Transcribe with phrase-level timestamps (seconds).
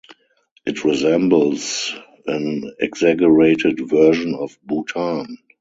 [0.65, 1.93] It resembles
[2.25, 5.37] an exaggerated version of Bhutan.